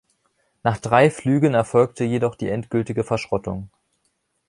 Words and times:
Nach 0.63 0.79
drei 0.79 1.11
Flügen 1.11 1.53
erfolgte 1.53 2.03
jedoch 2.05 2.33
die 2.33 2.49
endgültige 2.49 3.03
Verschrottung. 3.03 3.69